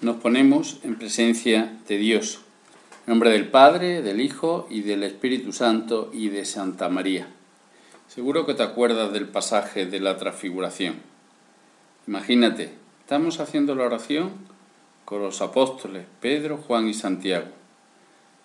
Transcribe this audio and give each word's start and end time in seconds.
nos 0.00 0.16
ponemos 0.16 0.78
en 0.84 0.94
presencia 0.94 1.76
de 1.88 1.98
Dios, 1.98 2.40
en 3.06 3.10
nombre 3.10 3.30
del 3.30 3.48
Padre, 3.48 4.00
del 4.00 4.20
Hijo 4.20 4.68
y 4.70 4.82
del 4.82 5.02
Espíritu 5.02 5.52
Santo 5.52 6.10
y 6.12 6.28
de 6.28 6.44
Santa 6.44 6.88
María. 6.88 7.26
Seguro 8.06 8.46
que 8.46 8.54
te 8.54 8.62
acuerdas 8.62 9.12
del 9.12 9.26
pasaje 9.26 9.86
de 9.86 9.98
la 9.98 10.16
transfiguración. 10.16 10.96
Imagínate, 12.06 12.70
estamos 13.00 13.40
haciendo 13.40 13.74
la 13.74 13.84
oración 13.84 14.30
con 15.04 15.20
los 15.20 15.42
apóstoles 15.42 16.06
Pedro, 16.20 16.58
Juan 16.58 16.86
y 16.86 16.94
Santiago. 16.94 17.48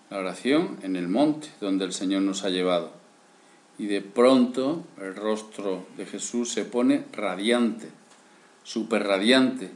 La 0.10 0.18
oración 0.18 0.80
en 0.82 0.96
el 0.96 1.08
monte 1.08 1.50
donde 1.62 1.86
el 1.86 1.94
Señor 1.94 2.24
nos 2.24 2.44
ha 2.44 2.50
llevado. 2.50 2.94
Y 3.78 3.86
de 3.86 4.02
pronto 4.02 4.84
el 5.00 5.16
rostro 5.16 5.86
de 5.98 6.08
Jesús 6.08 6.52
se 6.52 6.66
pone 6.66 7.06
radiante, 7.12 7.90
súper 8.64 9.04
radiante, 9.04 9.72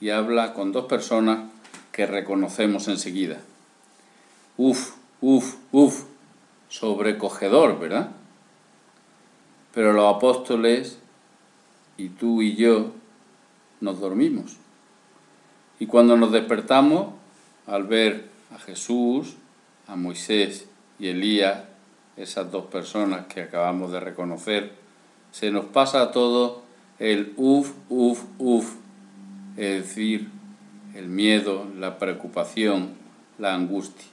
y 0.00 0.10
habla 0.10 0.54
con 0.54 0.72
dos 0.72 0.86
personas 0.86 1.50
que 1.92 2.06
reconocemos 2.06 2.88
enseguida. 2.88 3.38
Uf, 4.56 4.94
uf, 5.20 5.56
uf, 5.72 6.04
sobrecogedor, 6.68 7.78
¿verdad? 7.78 8.10
Pero 9.74 9.92
los 9.92 10.16
apóstoles 10.16 10.98
y 11.96 12.10
tú 12.10 12.42
y 12.42 12.56
yo 12.56 12.92
nos 13.80 14.00
dormimos. 14.00 14.56
Y 15.80 15.86
cuando 15.86 16.16
nos 16.16 16.32
despertamos, 16.32 17.14
al 17.66 17.84
ver 17.84 18.28
a 18.54 18.58
Jesús, 18.58 19.36
a 19.86 19.96
Moisés 19.96 20.66
y 20.98 21.08
Elías, 21.08 21.64
esas 22.16 22.50
dos 22.50 22.64
personas 22.66 23.26
que 23.26 23.42
acabamos 23.42 23.92
de 23.92 24.00
reconocer, 24.00 24.72
se 25.30 25.50
nos 25.50 25.66
pasa 25.66 26.10
todo 26.10 26.62
el 26.98 27.32
uf, 27.36 27.72
uf, 27.88 28.24
uf, 28.38 28.74
es 29.58 29.88
decir, 29.88 30.28
el 30.94 31.08
miedo, 31.08 31.66
la 31.76 31.98
preocupación, 31.98 32.90
la 33.38 33.54
angustia. 33.54 34.06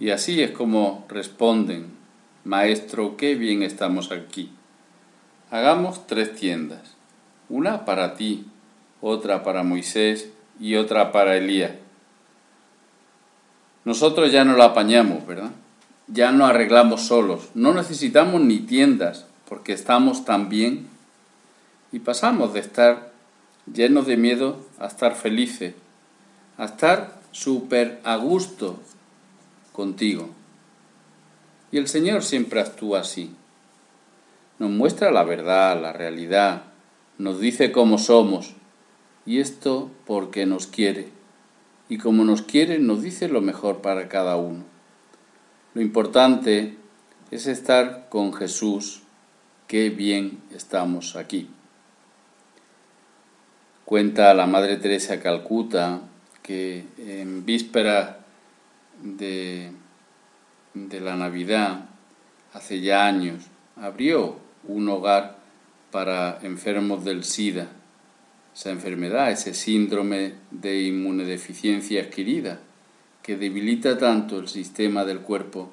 Y 0.00 0.08
así 0.08 0.42
es 0.42 0.52
como 0.52 1.04
responden, 1.08 1.88
Maestro, 2.44 3.18
qué 3.18 3.34
bien 3.34 3.62
estamos 3.62 4.10
aquí. 4.10 4.50
Hagamos 5.50 6.06
tres 6.06 6.34
tiendas, 6.34 6.96
una 7.50 7.84
para 7.84 8.14
ti, 8.14 8.46
otra 9.02 9.44
para 9.44 9.62
Moisés 9.62 10.30
y 10.58 10.76
otra 10.76 11.12
para 11.12 11.36
Elías. 11.36 11.72
Nosotros 13.84 14.32
ya 14.32 14.46
no 14.46 14.56
la 14.56 14.66
apañamos, 14.66 15.26
¿verdad? 15.26 15.50
Ya 16.06 16.32
no 16.32 16.46
arreglamos 16.46 17.02
solos, 17.02 17.50
no 17.54 17.74
necesitamos 17.74 18.40
ni 18.40 18.60
tiendas, 18.60 19.26
porque 19.46 19.74
estamos 19.74 20.24
tan 20.24 20.48
bien 20.48 20.88
y 21.92 21.98
pasamos 21.98 22.54
de 22.54 22.60
estar 22.60 23.11
llenos 23.66 24.06
de 24.06 24.16
miedo 24.16 24.64
a 24.78 24.86
estar 24.86 25.14
felices, 25.14 25.74
a 26.56 26.64
estar 26.64 27.20
súper 27.30 28.00
a 28.04 28.16
gusto 28.16 28.78
contigo. 29.72 30.30
Y 31.70 31.78
el 31.78 31.88
Señor 31.88 32.22
siempre 32.22 32.60
actúa 32.60 33.00
así. 33.00 33.34
Nos 34.58 34.70
muestra 34.70 35.10
la 35.10 35.24
verdad, 35.24 35.80
la 35.80 35.92
realidad, 35.92 36.64
nos 37.18 37.40
dice 37.40 37.72
cómo 37.72 37.98
somos, 37.98 38.54
y 39.24 39.40
esto 39.40 39.90
porque 40.06 40.46
nos 40.46 40.66
quiere. 40.66 41.08
Y 41.88 41.98
como 41.98 42.24
nos 42.24 42.42
quiere, 42.42 42.78
nos 42.78 43.02
dice 43.02 43.28
lo 43.28 43.40
mejor 43.40 43.80
para 43.82 44.08
cada 44.08 44.36
uno. 44.36 44.64
Lo 45.74 45.80
importante 45.80 46.76
es 47.30 47.46
estar 47.46 48.08
con 48.08 48.34
Jesús. 48.34 49.02
Qué 49.66 49.90
bien 49.90 50.42
estamos 50.54 51.16
aquí. 51.16 51.48
Cuenta 53.92 54.32
la 54.32 54.46
Madre 54.46 54.78
Teresa 54.78 55.20
Calcuta 55.20 56.00
que 56.42 56.86
en 56.96 57.44
víspera 57.44 58.24
de, 59.02 59.70
de 60.72 61.00
la 61.00 61.14
Navidad, 61.14 61.90
hace 62.54 62.80
ya 62.80 63.04
años, 63.04 63.44
abrió 63.76 64.38
un 64.66 64.88
hogar 64.88 65.36
para 65.90 66.38
enfermos 66.40 67.04
del 67.04 67.22
SIDA, 67.22 67.68
esa 68.56 68.70
enfermedad, 68.70 69.30
ese 69.30 69.52
síndrome 69.52 70.36
de 70.50 70.84
inmunodeficiencia 70.84 72.00
adquirida, 72.00 72.60
que 73.22 73.36
debilita 73.36 73.98
tanto 73.98 74.38
el 74.38 74.48
sistema 74.48 75.04
del 75.04 75.20
cuerpo 75.20 75.70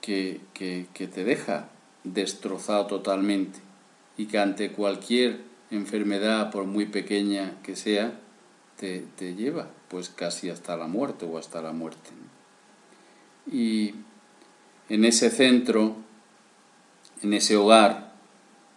que, 0.00 0.40
que, 0.52 0.86
que 0.92 1.06
te 1.06 1.22
deja 1.22 1.68
destrozado 2.02 2.86
totalmente 2.86 3.60
y 4.16 4.26
que 4.26 4.40
ante 4.40 4.72
cualquier 4.72 5.46
enfermedad, 5.70 6.50
por 6.50 6.64
muy 6.64 6.86
pequeña 6.86 7.54
que 7.62 7.76
sea, 7.76 8.18
te, 8.76 9.04
te 9.16 9.34
lleva 9.34 9.68
pues 9.88 10.08
casi 10.08 10.50
hasta 10.50 10.76
la 10.76 10.86
muerte 10.86 11.24
o 11.24 11.38
hasta 11.38 11.62
la 11.62 11.72
muerte. 11.72 12.10
Y 13.50 13.94
en 14.88 15.04
ese 15.04 15.30
centro, 15.30 15.96
en 17.22 17.32
ese 17.32 17.56
hogar 17.56 18.12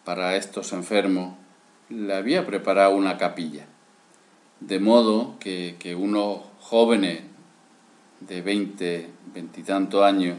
para 0.05 0.35
estos 0.35 0.73
enfermos, 0.73 1.35
le 1.89 2.13
había 2.13 2.45
preparado 2.45 2.95
una 2.95 3.17
capilla, 3.17 3.65
de 4.61 4.79
modo 4.79 5.37
que, 5.39 5.75
que 5.79 5.95
unos 5.95 6.41
jóvenes 6.59 7.21
de 8.21 8.41
veinte, 8.41 9.09
veintitantos 9.33 10.03
años, 10.03 10.37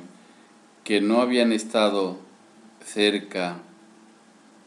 que 0.85 1.01
no 1.01 1.21
habían 1.21 1.53
estado 1.53 2.19
cerca 2.85 3.59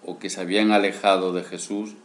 o 0.05 0.19
que 0.19 0.29
se 0.29 0.39
habían 0.39 0.71
alejado 0.71 1.33
de 1.33 1.43
Jesús 1.43 1.95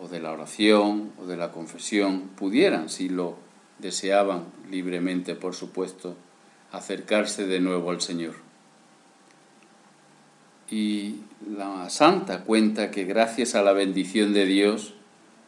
o 0.00 0.08
de 0.08 0.20
la 0.20 0.32
oración 0.32 1.12
o 1.20 1.26
de 1.26 1.36
la 1.36 1.52
confesión, 1.52 2.30
pudieran, 2.36 2.88
si 2.88 3.08
lo 3.08 3.36
deseaban 3.78 4.46
libremente, 4.70 5.34
por 5.34 5.54
supuesto, 5.54 6.16
acercarse 6.72 7.46
de 7.46 7.60
nuevo 7.60 7.90
al 7.90 8.00
Señor. 8.00 8.34
Y 10.70 11.20
la 11.46 11.88
santa 11.90 12.42
cuenta 12.42 12.90
que 12.90 13.04
gracias 13.04 13.54
a 13.54 13.62
la 13.62 13.72
bendición 13.72 14.32
de 14.32 14.46
Dios 14.46 14.94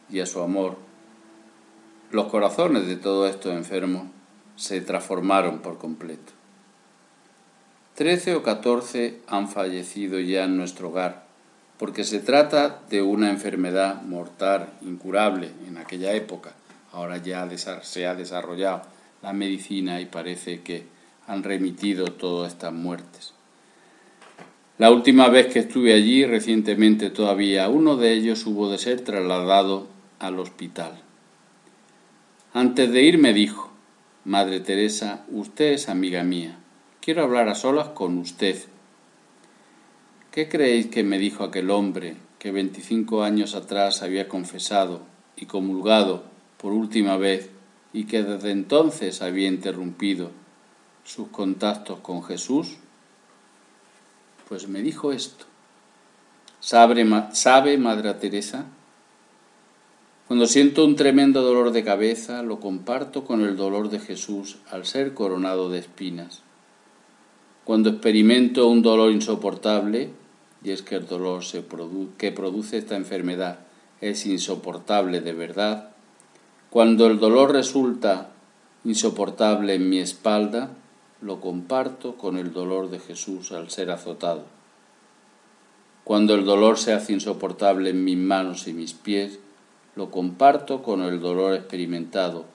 y 0.09 0.19
a 0.19 0.25
su 0.25 0.41
amor, 0.41 0.77
los 2.11 2.27
corazones 2.27 2.87
de 2.87 2.95
todos 2.95 3.29
estos 3.29 3.53
enfermos 3.53 4.03
se 4.55 4.79
transformaron 4.79 5.59
por 5.59 5.77
completo. 5.77 6.33
Trece 7.95 8.35
o 8.35 8.43
catorce 8.43 9.19
han 9.27 9.49
fallecido 9.49 10.19
ya 10.19 10.45
en 10.45 10.55
nuestro 10.55 10.89
hogar 10.89 11.26
porque 11.77 12.03
se 12.03 12.19
trata 12.19 12.81
de 12.89 13.01
una 13.01 13.29
enfermedad 13.29 14.01
mortal, 14.01 14.69
incurable 14.81 15.51
en 15.67 15.77
aquella 15.77 16.13
época. 16.13 16.53
Ahora 16.91 17.17
ya 17.17 17.47
se 17.83 18.07
ha 18.07 18.15
desarrollado 18.15 18.81
la 19.21 19.33
medicina 19.33 20.01
y 20.01 20.05
parece 20.05 20.61
que 20.61 20.85
han 21.27 21.43
remitido 21.43 22.05
todas 22.05 22.53
estas 22.53 22.73
muertes. 22.73 23.33
La 24.77 24.91
última 24.91 25.27
vez 25.29 25.47
que 25.47 25.59
estuve 25.59 25.93
allí, 25.93 26.25
recientemente 26.25 27.09
todavía, 27.09 27.67
uno 27.67 27.97
de 27.97 28.13
ellos 28.13 28.45
hubo 28.45 28.69
de 28.69 28.77
ser 28.77 29.01
trasladado 29.01 29.87
al 30.19 30.39
hospital. 30.39 31.01
Antes 32.53 32.91
de 32.91 33.01
ir 33.01 33.17
me 33.17 33.33
dijo, 33.33 33.71
Madre 34.23 34.59
Teresa, 34.59 35.25
usted 35.31 35.73
es 35.73 35.89
amiga 35.89 36.23
mía. 36.23 36.57
Quiero 37.01 37.23
hablar 37.23 37.49
a 37.49 37.55
solas 37.55 37.89
con 37.89 38.17
usted 38.17 38.57
¿Qué 40.37 40.47
creéis 40.47 40.85
que 40.85 41.01
me 41.01 41.17
dijo 41.17 41.43
aquel 41.43 41.71
hombre 41.71 42.15
que 42.37 42.51
veinticinco 42.51 43.23
años 43.23 43.55
atrás 43.55 44.03
había 44.03 44.29
confesado 44.29 45.01
y 45.35 45.47
comulgado 45.47 46.25
por 46.57 46.73
última 46.73 47.17
vez 47.17 47.49
y 47.91 48.03
que 48.03 48.21
desde 48.21 48.51
entonces 48.51 49.23
había 49.23 49.47
interrumpido 49.47 50.29
sus 51.03 51.29
contactos 51.29 52.01
con 52.01 52.21
Jesús? 52.21 52.77
Pues 54.47 54.67
me 54.67 54.83
dijo 54.83 55.11
esto. 55.11 55.45
¿Sabe, 56.59 57.03
¿Sabe, 57.31 57.79
Madre 57.79 58.13
Teresa? 58.13 58.65
Cuando 60.27 60.45
siento 60.45 60.85
un 60.85 60.95
tremendo 60.95 61.41
dolor 61.41 61.71
de 61.71 61.83
cabeza, 61.83 62.43
lo 62.43 62.59
comparto 62.59 63.25
con 63.25 63.41
el 63.41 63.57
dolor 63.57 63.89
de 63.89 63.97
Jesús 63.97 64.57
al 64.69 64.85
ser 64.85 65.15
coronado 65.15 65.71
de 65.71 65.79
espinas. 65.79 66.43
Cuando 67.63 67.89
experimento 67.89 68.67
un 68.67 68.83
dolor 68.83 69.11
insoportable, 69.11 70.11
y 70.63 70.71
es 70.71 70.81
que 70.81 70.95
el 70.95 71.07
dolor 71.07 71.43
que 72.17 72.31
produce 72.31 72.77
esta 72.77 72.95
enfermedad 72.95 73.59
es 74.01 74.25
insoportable 74.25 75.21
de 75.21 75.33
verdad, 75.33 75.89
cuando 76.69 77.07
el 77.07 77.19
dolor 77.19 77.51
resulta 77.51 78.29
insoportable 78.83 79.75
en 79.75 79.89
mi 79.89 79.99
espalda, 79.99 80.71
lo 81.21 81.41
comparto 81.41 82.15
con 82.15 82.37
el 82.37 82.53
dolor 82.53 82.89
de 82.89 82.99
Jesús 82.99 83.51
al 83.51 83.69
ser 83.69 83.89
azotado. 83.89 84.45
Cuando 86.03 86.35
el 86.35 86.45
dolor 86.45 86.77
se 86.77 86.93
hace 86.93 87.13
insoportable 87.13 87.89
en 87.89 88.03
mis 88.03 88.17
manos 88.17 88.67
y 88.67 88.73
mis 88.73 88.93
pies, 88.93 89.39
lo 89.95 90.11
comparto 90.11 90.83
con 90.83 91.01
el 91.01 91.19
dolor 91.19 91.55
experimentado 91.55 92.45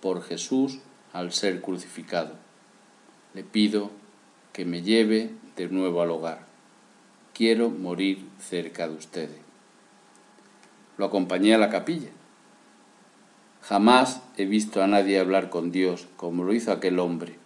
por 0.00 0.22
Jesús 0.22 0.78
al 1.12 1.32
ser 1.32 1.60
crucificado. 1.60 2.34
Le 3.32 3.44
pido 3.44 3.90
que 4.52 4.64
me 4.64 4.82
lleve 4.82 5.30
de 5.56 5.68
nuevo 5.68 6.02
al 6.02 6.10
hogar 6.10 6.49
quiero 7.34 7.70
morir 7.70 8.26
cerca 8.38 8.88
de 8.88 8.94
ustedes. 8.94 9.38
Lo 10.96 11.06
acompañé 11.06 11.54
a 11.54 11.58
la 11.58 11.70
capilla 11.70 12.10
Jamás 13.62 14.22
he 14.36 14.46
visto 14.46 14.82
a 14.82 14.86
nadie 14.86 15.18
hablar 15.18 15.50
con 15.50 15.70
Dios 15.70 16.08
como 16.16 16.44
lo 16.44 16.54
hizo 16.54 16.72
aquel 16.72 16.98
hombre, 16.98 17.36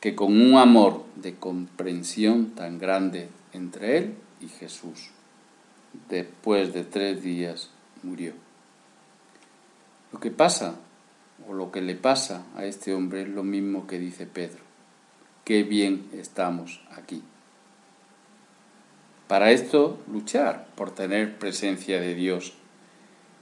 que 0.00 0.14
con 0.14 0.40
un 0.40 0.56
amor 0.56 1.04
de 1.16 1.36
comprensión 1.36 2.50
tan 2.50 2.78
grande 2.78 3.28
entre 3.52 3.98
él 3.98 4.14
y 4.40 4.48
Jesús, 4.48 5.10
después 6.08 6.72
de 6.74 6.84
tres 6.84 7.22
días 7.22 7.70
murió. 8.02 8.32
Lo 10.12 10.20
que 10.20 10.30
pasa, 10.30 10.74
o 11.48 11.54
lo 11.54 11.70
que 11.70 11.80
le 11.80 11.94
pasa 11.94 12.44
a 12.56 12.64
este 12.64 12.92
hombre 12.92 13.22
es 13.22 13.28
lo 13.28 13.44
mismo 13.44 13.86
que 13.86 13.98
dice 13.98 14.26
Pedro. 14.26 14.60
Qué 15.44 15.62
bien 15.62 16.08
estamos 16.12 16.82
aquí. 16.90 17.22
Para 19.32 19.50
esto, 19.50 19.98
luchar 20.12 20.66
por 20.74 20.90
tener 20.90 21.38
presencia 21.38 21.98
de 21.98 22.14
Dios. 22.14 22.52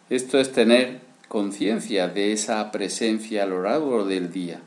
Esto 0.09 0.39
es 0.39 0.53
tener 0.53 1.01
conciencia 1.27 2.07
de 2.07 2.31
esa 2.31 2.71
presencia 2.71 3.43
a 3.43 3.47
lo 3.47 3.65
largo 3.65 4.05
del 4.05 4.31
día. 4.31 4.61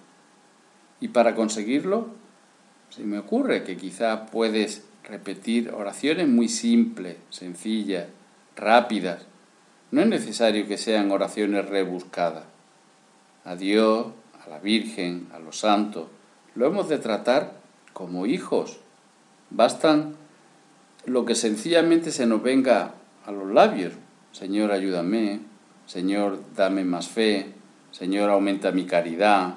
Y 1.00 1.08
para 1.08 1.34
conseguirlo, 1.34 2.10
se 2.90 3.06
me 3.06 3.20
ocurre 3.20 3.64
que 3.64 3.78
quizá 3.78 4.26
puedes 4.26 4.84
repetir 5.06 5.72
oraciones 5.72 6.28
muy 6.28 6.50
simples, 6.50 7.16
sencillas, 7.30 8.08
rápidas. 8.58 9.26
No 9.92 10.02
es 10.02 10.08
necesario 10.08 10.68
que 10.68 10.78
sean 10.78 11.10
oraciones 11.10 11.70
rebuscadas. 11.70 12.44
A 13.46 13.56
Dios, 13.56 14.08
a 14.46 14.50
la 14.50 14.60
Virgen, 14.60 15.30
a 15.34 15.40
los 15.40 15.58
santos, 15.58 16.08
lo 16.54 16.68
hemos 16.68 16.90
de 16.90 16.98
tratar 16.98 17.54
como 17.94 18.26
hijos. 18.26 18.82
Bastan 19.52 20.18
lo 21.06 21.26
que 21.26 21.36
sencillamente 21.36 22.12
se 22.12 22.26
nos 22.26 22.42
venga 22.42 22.94
a 23.26 23.32
los 23.32 23.52
labios. 23.52 23.94
Señor, 24.32 24.72
ayúdame. 24.72 25.42
Señor, 25.86 26.40
dame 26.56 26.84
más 26.84 27.08
fe. 27.08 27.54
Señor, 27.92 28.30
aumenta 28.30 28.72
mi 28.72 28.86
caridad. 28.86 29.56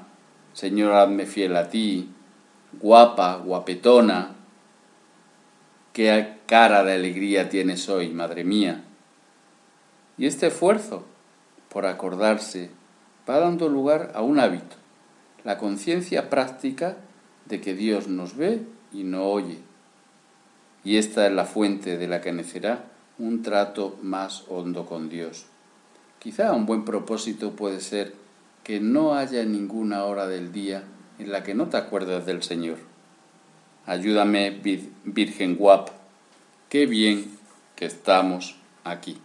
Señor, 0.53 0.93
hazme 0.93 1.27
fiel 1.27 1.57
a 1.57 1.69
ti. 1.69 2.11
Guapa, 2.81 3.37
guapetona. 3.37 4.35
Qué 5.93 6.37
cara 6.47 6.85
de 6.85 6.95
alegría 6.95 7.49
tienes 7.49 7.89
hoy, 7.89 8.11
madre 8.11 8.45
mía. 8.45 8.85
Y 10.19 10.27
este 10.27 10.49
esfuerzo 10.49 11.05
por 11.69 11.87
acordarse 11.87 12.71
va 13.29 13.39
dando 13.39 13.69
lugar 13.69 14.13
a 14.15 14.23
un 14.23 14.39
hábito, 14.41 14.77
la 15.45 15.59
conciencia 15.59 16.31
práctica 16.31 16.97
de 17.47 17.61
que 17.61 17.75
Dios 17.75 18.09
nos 18.09 18.37
ve 18.37 18.63
y 18.93 19.05
no 19.05 19.25
oye, 19.25 19.59
y 20.87 20.99
esta 20.99 21.27
es 21.27 21.33
la 21.33 21.47
fuente 21.47 21.99
de 21.99 22.06
la 22.06 22.21
que 22.21 22.31
nacerá 22.31 22.85
un 23.19 23.43
trato 23.43 23.99
más 24.03 24.44
hondo 24.49 24.87
con 24.87 25.09
Dios. 25.09 25.47
Quizá 26.21 26.53
un 26.53 26.65
buen 26.65 26.85
propósito 26.85 27.56
puede 27.56 27.81
ser 27.81 28.15
que 28.62 28.79
no 28.79 29.17
haya 29.17 29.44
ninguna 29.44 30.05
hora 30.05 30.29
del 30.29 30.53
día 30.53 30.85
en 31.19 31.33
la 31.33 31.43
que 31.43 31.55
no 31.55 31.67
te 31.67 31.77
acuerdes 31.77 32.25
del 32.25 32.44
Señor. 32.44 32.77
Ayúdame, 33.85 34.62
Virgen 35.03 35.56
guapa, 35.56 35.93
qué 36.69 36.87
bien 36.87 37.37
que 37.75 37.87
estamos 37.87 38.55
aquí. 38.85 39.19